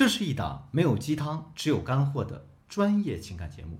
[0.00, 3.78] 这是一档没有鸡汤，只有干货的专业情感节目。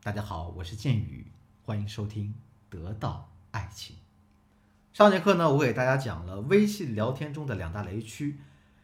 [0.00, 1.32] 大家好，我是剑宇，
[1.64, 2.32] 欢迎收听
[2.72, 3.96] 《得到爱情》。
[4.96, 8.38] 上节课呢，我给大家讲了微信聊天中的两大雷区，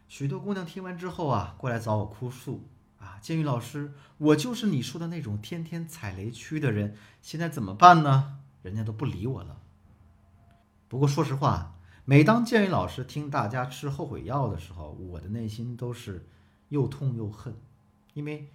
[0.08, 2.64] 许多姑娘听完之后啊，过来找我哭诉
[2.98, 8.40] 啊，剑宇老师，我就是你说的那种天天踩雷区的人，现在怎么办呢？
[8.62, 9.60] 人家都不理我了。
[10.88, 16.26] 不过说实话，每当建宇老师听大家吃后悔药的时候，我的内心都是。
[16.68, 17.54] 又痛又恨，
[18.14, 18.50] 因为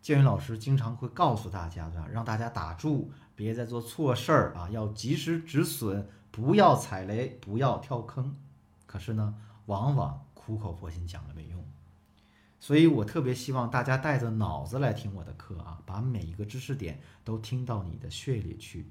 [0.00, 2.08] 建云老师经常会告诉大家，对吧？
[2.10, 8.34] 让大家打住，别再做错事儿啊，要及时止损，不要踩雷，不要跳坑。
[8.86, 9.34] 可是呢，
[9.66, 11.62] 往往苦口婆心讲了没用，
[12.58, 18.90] 所以我特别希望大家带着脑子来听我的课啊，把每一个知识点都听到你的血里去，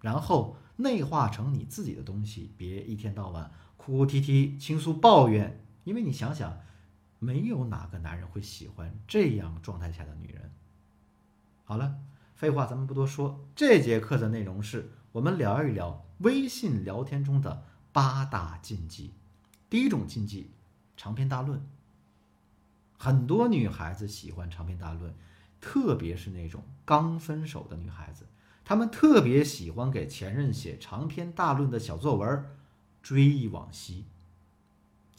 [0.00, 6.58] 然后内化成你自己的东西，别一天到晚哭哭啼啼、倾诉抱怨，因为你想想。
[7.22, 10.50] 没有哪个男人会喜欢这样状态下的女人。
[11.62, 11.94] 好了，
[12.34, 19.14] 废话咱们不多说，这节课的内容是我们聊一聊微信聊天中的八大禁忌。
[19.70, 20.50] 第一种禁忌，
[20.96, 21.64] 长篇大论。
[22.98, 25.14] 很多女孩子喜欢长篇大论，
[25.60, 28.26] 特别是那种刚分手的女孩子，
[28.64, 32.44] 她们特别喜欢给前任写长篇大论的小作文，
[33.00, 34.06] 追忆往昔。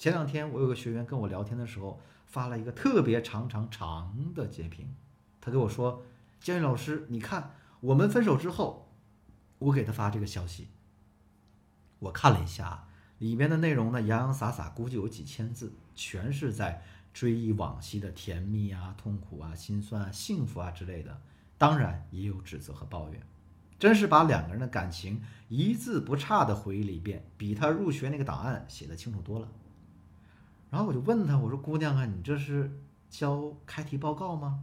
[0.04, 4.94] 前两天我有个学员跟我聊天的时候发了一个特别长长长的截屏，
[5.40, 6.04] 他跟我说
[6.44, 8.90] ：“江宇老师，你看我们分手之后，
[9.60, 10.68] 我给他发这个消息，
[12.00, 21.22] 我看了一下里面的内容呢，洋洋洒洒估计有几千字，全是在追忆往昔的甜蜜啊、痛苦啊、心酸啊、幸福啊之类的，
[21.58, 23.22] 当然也有指责和抱怨，
[23.80, 29.48] 真是把两个人的感情一字不差的回忆了一遍，比他入学那个档案写的清楚多了。”
[30.74, 32.76] 然后我就问他，我说：“姑娘啊，你这是
[33.08, 34.60] 交开题报告吗？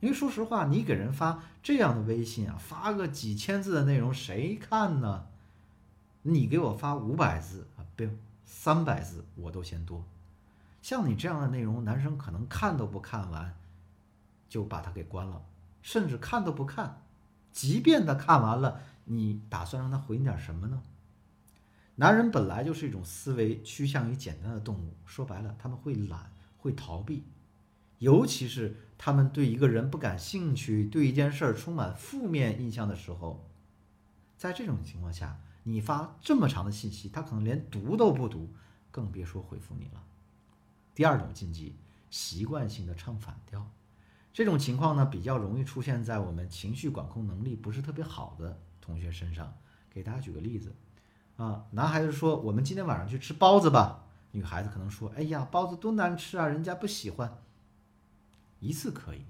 [0.00, 5.24] 因为说实话，你给人发这样的微信啊，发个几千字的内容，谁看呢？
[6.20, 8.06] 你给我发五百字啊，不，
[8.44, 10.04] 三百字我都嫌多。
[10.82, 13.54] 像你这样的内容，男生可能看都不看完，
[14.50, 15.40] 就把它给关了，
[15.80, 17.00] 甚至看都不看。
[17.52, 20.82] 即便他看完了，你打算让他回你点什么呢？”
[21.96, 27.24] 男人本来就是一种思维趋向于简单的动物，说白了，他们会懒，会逃避，
[27.98, 33.50] 尤其是他们对一个人不感兴趣，对一件事儿充满负面印象的时候，
[34.38, 38.54] 在这种情况下，你发这么长的信息，他可能连读都不读，
[38.90, 40.02] 更别说回复你了。
[40.94, 41.76] 第二种禁忌，
[42.08, 43.70] 习惯性的唱反调，
[44.32, 49.54] 这种情况呢，比较容易出现在我们情绪管控能力不是特别好的同学身上。
[49.90, 50.74] 给大家举个例子。
[51.36, 57.38] 啊，男孩子说：“我们今天晚上去吃包子吧。”女孩子可能说：“哎呀，包子多难吃啊，人家不喜欢。”
[58.60, 59.24] 一次可以，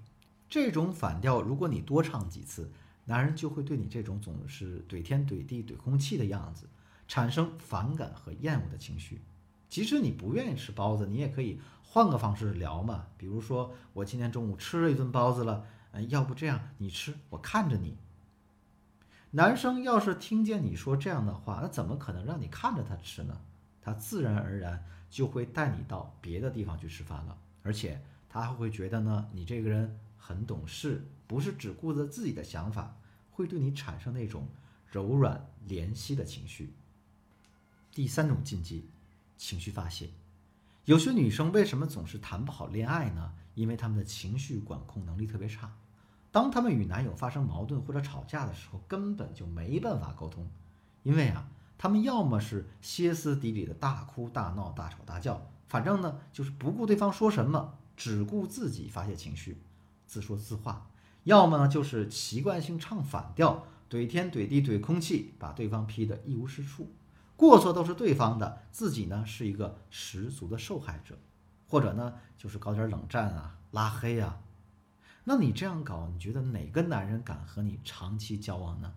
[0.48, 2.70] 这种反调，如果你多唱几次，
[3.06, 6.68] 男人就会对你这种总是怼天怼地怼空气的样子
[7.08, 9.22] 产生反感和厌恶的情绪。
[9.68, 17.96] 即使你不愿意吃包子，你也可以换个方式聊嘛，比如说我今天中午吃了一顿包子了，嗯，要不这样，你吃，我看着你。
[19.34, 23.40] 男生要是听见你说这样的话，那怎么可能让你看着他吃呢？
[23.80, 27.98] 他自然而然就会带你到别的地方去吃饭了，而且
[28.28, 32.94] 他还会觉得呢，你这个人很懂事，不是只顾着自己的想法，
[33.30, 34.46] 会对你产生那种
[34.86, 36.74] 柔软怜惜的情绪。
[37.90, 38.90] 第三种禁忌，
[39.38, 40.10] 情绪发泄。
[40.84, 43.32] 有些女生为什么总是谈不好恋爱呢？
[43.54, 45.74] 因为她们的情绪管控能力特别差。
[46.32, 50.50] 当他们与男友发生矛盾或者吵架的时候，根本就没办法沟通，
[51.02, 59.62] 因为啊，他们要么是歇斯底里的大哭大闹、大吵大叫，反正呢就是不顾对方说什么，只顾自己发泄情绪，
[60.06, 60.88] 自说自话；
[61.24, 66.90] 要么呢就是习惯性唱反调，怼天怼地怼空气，把对方批得一无是处，
[67.36, 71.18] 过错都是对方的，自己呢是一个十足的受害者，
[71.68, 74.38] 或者呢就是搞点冷战啊、拉黑啊。
[75.24, 78.92] 那你这样搞，你觉得哪个男人敢和你长期交往呢？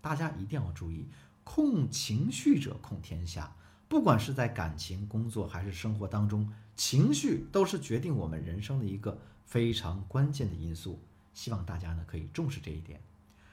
[0.00, 1.08] 大家一定要注意，
[1.44, 3.54] 控情绪者控天下。
[3.88, 10.98] 不管是在感情、工作还是生活当中，情绪都是决定我们人生的一个非常关键的因素。
[11.34, 13.00] 希望大家呢可以重视这一点。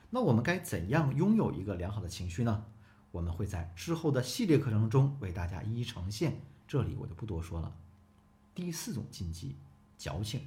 [0.09, 2.65] 那我们该怎样拥有一个良好的情绪呢？
[3.11, 7.75] 我们会在之后的系列课程中为大家一一呈现，这里我就不多说了。
[8.55, 9.55] 第四种禁忌，
[9.97, 10.41] 矫情。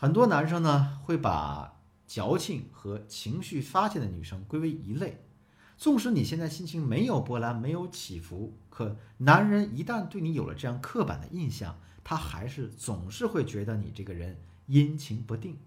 [0.00, 5.24] 很多男生呢会把矫情和情绪发泄的女生归为一类，
[5.76, 15.58] 纵使你现在心情没有波澜、没有起伏，可男人一旦对你有了这样刻板的印象，他还是总是会觉得你这个人阴晴不定。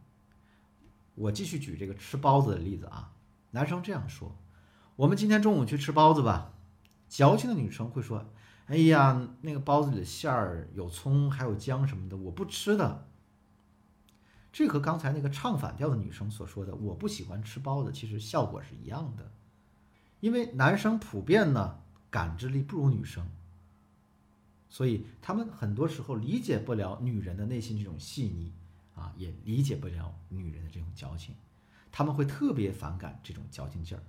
[1.16, 3.12] 我继续举这个吃包子的例子啊，
[3.52, 4.34] 男生这样说
[4.96, 6.54] ：“我们今天中午去吃包子吧。”
[7.10, 8.32] 矫情的女生会说
[8.68, 13.08] ：“哎呀，那个包子里的馅儿有葱，还有姜什么的，我不吃的。”
[14.52, 19.32] 这和刚才那个唱反调的女生所说的“我不喜欢吃包子”其实效果是一样的，
[20.20, 23.26] 因为男生普遍呢感知力不如女生，
[24.70, 28.52] 所以他们很多时候理解不了女人的内心这种细腻
[28.96, 31.36] 啊，也理解不了女人的这种矫情，
[31.92, 34.02] 他们会特别反感这种矫情劲儿，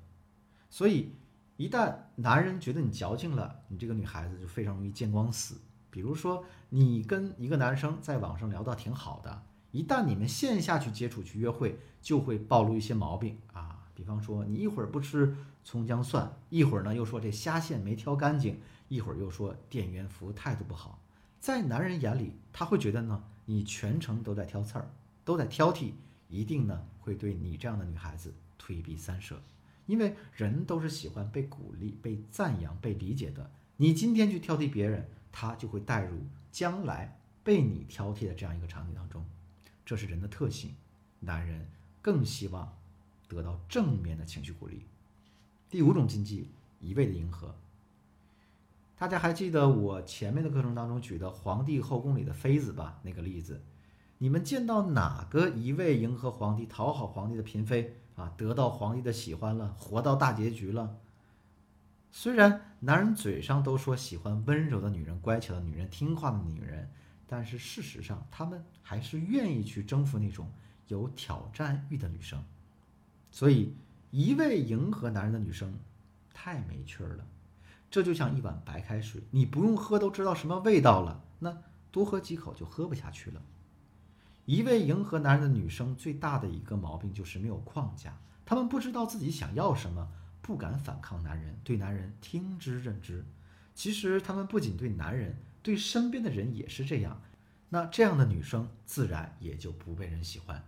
[0.70, 1.12] 所以。
[1.58, 5.60] 一旦男人觉得你矫情了，你这个女孩子就非常容易见光死。
[5.90, 9.42] 比如说，你跟一个男生在网上聊到挺好的，
[9.72, 13.80] 一旦你们线下去接触去约会，就会暴露一些毛病啊。
[13.94, 20.98] 比方说，你一会儿不吃葱姜蒜，一会儿呢又说这虾线没挑干净，一会儿又说店员服务态度不好。
[21.40, 24.88] 在男人眼里，他会觉得呢，你全程都在挑刺儿，
[25.24, 25.92] 都在挑剔，
[26.28, 29.40] 一定呢会对你这样的女孩子退避三舍。
[29.86, 33.50] 因为人都是喜欢被鼓励、被赞扬、被理解的。
[33.76, 36.18] 你今天去挑剔别人，他就会带入
[36.50, 39.24] 将来被你挑剔的这样一个场景当中，
[39.84, 40.74] 这是人的特性。
[41.20, 41.68] 男人
[42.00, 42.76] 更希望
[43.28, 44.86] 得到正面的情绪鼓励。
[45.70, 46.50] 第五种禁忌，
[46.80, 47.54] 一味的迎合。
[48.96, 53.00] 大家还记得我前面的课程当中举的皇帝后宫里的妃子吧？
[53.02, 53.62] 那个例子，
[54.18, 57.96] 你们见到哪个一味迎合皇帝、讨好皇帝的嫔妃？
[58.14, 60.98] 啊，得到皇帝的喜欢了，活到大结局了。
[62.10, 66.90] 虽然男人嘴上都说喜欢温柔的女人、乖巧的女人、听话的女人，
[67.32, 70.52] 但是事实上，他们还是愿意去征服那种
[70.88, 72.44] 有挑战欲的女生。
[73.30, 73.74] 所以，
[74.10, 75.74] 一味迎合男人的女生
[76.34, 77.26] 太没趣儿了。
[77.90, 81.56] 这就像一碗白开水，你不用喝都知道什么味道了，那
[81.90, 83.40] 多喝几口就喝不下去了。
[84.44, 88.14] 一味迎合男人的女生最大的一个毛病就是没有框架，
[88.44, 90.06] 她们不知道自己想要什么，
[90.42, 93.24] 不敢反抗男人，对男人听之任之。
[93.74, 97.22] 其实她们不仅对男人，对身边的人也是这样。
[97.68, 100.62] 那这样的女生自然也就不被人喜欢。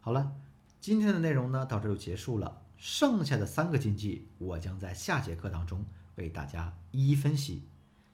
[0.00, 0.34] 好了，
[0.80, 5.84] 今天的内容呢到这就结束了，剩下的三个禁忌我将在下节课当中
[6.16, 7.62] 为大家一一分析。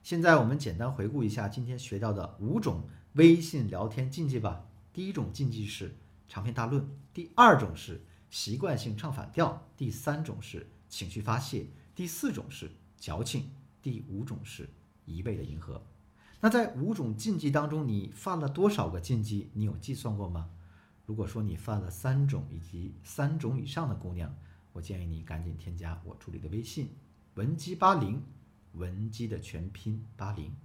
[0.03, 2.87] 现在我们简单回顾一下今天学到的五种。
[3.13, 4.63] 微信聊天禁忌吧。
[4.93, 5.95] 第一种禁忌是
[6.27, 7.99] 长篇大论，第二种是
[8.29, 11.65] 习惯性唱反调，第三种是情绪发泄，
[11.95, 13.49] 第四种是矫情，
[13.81, 14.69] 第五种是
[15.15, 15.81] 一味的迎合。
[16.41, 19.49] 那在五种禁忌当中，你犯了多少个禁忌？
[19.53, 20.49] 你有计算过吗？
[21.05, 24.33] 如果说你犯了三种以及三种以上的姑娘，
[24.71, 26.89] 我建议你赶紧添加我助理的微信
[27.33, 28.23] 文姬八零，
[28.73, 30.55] 文姬的全拼八零。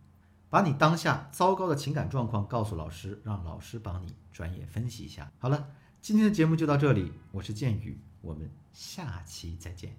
[0.50, 5.32] 把你当下糟糕的情感状况告诉老师，让老师帮你专业分析一下。
[5.38, 5.68] 好了，
[6.00, 9.96] 今天的节目就到这里，我是剑宇，我们下期再见。